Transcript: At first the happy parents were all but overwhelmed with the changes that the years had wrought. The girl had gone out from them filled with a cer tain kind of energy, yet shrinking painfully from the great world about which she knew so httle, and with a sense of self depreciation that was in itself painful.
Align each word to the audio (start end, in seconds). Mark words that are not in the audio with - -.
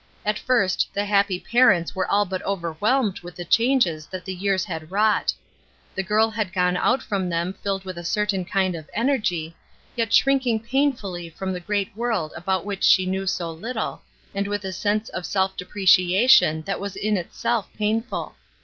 At 0.25 0.39
first 0.39 0.89
the 0.95 1.05
happy 1.05 1.39
parents 1.39 1.93
were 1.93 2.09
all 2.09 2.25
but 2.25 2.41
overwhelmed 2.43 3.19
with 3.19 3.35
the 3.35 3.45
changes 3.45 4.07
that 4.07 4.25
the 4.25 4.33
years 4.33 4.65
had 4.65 4.89
wrought. 4.89 5.31
The 5.93 6.01
girl 6.01 6.31
had 6.31 6.51
gone 6.51 6.75
out 6.75 7.03
from 7.03 7.29
them 7.29 7.53
filled 7.61 7.85
with 7.85 7.99
a 7.99 8.03
cer 8.03 8.25
tain 8.25 8.43
kind 8.43 8.73
of 8.73 8.89
energy, 8.95 9.55
yet 9.95 10.11
shrinking 10.11 10.61
painfully 10.61 11.29
from 11.29 11.53
the 11.53 11.59
great 11.59 11.95
world 11.95 12.33
about 12.35 12.65
which 12.65 12.83
she 12.83 13.05
knew 13.05 13.27
so 13.27 13.55
httle, 13.55 13.99
and 14.33 14.47
with 14.47 14.65
a 14.65 14.73
sense 14.73 15.09
of 15.09 15.23
self 15.23 15.55
depreciation 15.55 16.63
that 16.63 16.79
was 16.79 16.95
in 16.95 17.15
itself 17.15 17.69
painful. 17.77 18.33